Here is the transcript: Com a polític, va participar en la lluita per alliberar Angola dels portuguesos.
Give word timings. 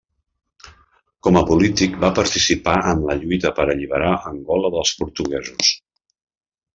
Com 1.27 1.37
a 1.41 1.43
polític, 1.49 1.99
va 2.05 2.09
participar 2.21 2.75
en 2.93 3.03
la 3.11 3.17
lluita 3.21 3.51
per 3.61 3.67
alliberar 3.73 4.11
Angola 4.33 4.73
dels 4.77 4.95
portuguesos. 5.03 5.71